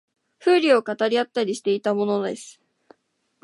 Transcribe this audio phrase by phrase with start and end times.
[0.39, 2.59] 風流を語り合ったりしていたものです